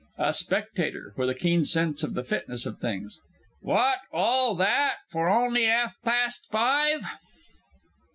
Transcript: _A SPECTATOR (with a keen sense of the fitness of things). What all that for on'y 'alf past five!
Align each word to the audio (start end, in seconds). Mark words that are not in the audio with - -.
_A 0.17 0.33
SPECTATOR 0.33 1.13
(with 1.15 1.29
a 1.29 1.35
keen 1.35 1.63
sense 1.63 2.01
of 2.01 2.15
the 2.15 2.23
fitness 2.23 2.65
of 2.65 2.79
things). 2.79 3.21
What 3.59 3.99
all 4.11 4.55
that 4.55 4.95
for 5.11 5.29
on'y 5.29 5.67
'alf 5.69 5.91
past 6.03 6.47
five! 6.49 7.01